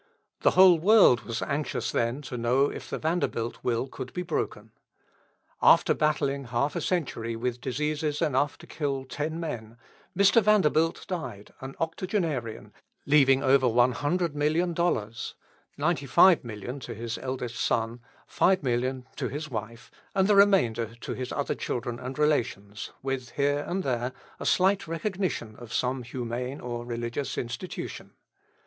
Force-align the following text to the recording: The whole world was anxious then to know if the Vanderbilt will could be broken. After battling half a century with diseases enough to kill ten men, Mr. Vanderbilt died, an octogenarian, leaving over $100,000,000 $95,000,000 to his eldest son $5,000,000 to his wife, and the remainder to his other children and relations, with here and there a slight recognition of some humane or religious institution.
The 0.39 0.49
whole 0.57 0.79
world 0.81 1.21
was 1.25 1.43
anxious 1.43 1.91
then 1.91 2.23
to 2.23 2.35
know 2.35 2.71
if 2.71 2.89
the 2.89 2.97
Vanderbilt 2.97 3.59
will 3.61 3.87
could 3.87 4.11
be 4.13 4.23
broken. 4.23 4.71
After 5.61 5.93
battling 5.93 6.45
half 6.45 6.75
a 6.75 6.81
century 6.81 7.35
with 7.35 7.61
diseases 7.61 8.19
enough 8.19 8.57
to 8.57 8.65
kill 8.65 9.05
ten 9.05 9.39
men, 9.39 9.77
Mr. 10.17 10.41
Vanderbilt 10.41 11.05
died, 11.07 11.53
an 11.61 11.75
octogenarian, 11.79 12.73
leaving 13.05 13.43
over 13.43 13.67
$100,000,000 13.67 14.31
$95,000,000 15.77 16.81
to 16.81 16.95
his 16.95 17.19
eldest 17.19 17.57
son 17.57 17.99
$5,000,000 18.27 19.03
to 19.17 19.27
his 19.27 19.51
wife, 19.51 19.91
and 20.15 20.27
the 20.27 20.33
remainder 20.35 20.95
to 20.95 21.13
his 21.13 21.31
other 21.31 21.53
children 21.53 21.99
and 21.99 22.17
relations, 22.17 22.89
with 23.03 23.29
here 23.33 23.63
and 23.67 23.83
there 23.83 24.13
a 24.39 24.47
slight 24.47 24.87
recognition 24.87 25.55
of 25.57 25.71
some 25.71 26.01
humane 26.01 26.59
or 26.59 26.87
religious 26.87 27.37
institution. 27.37 28.13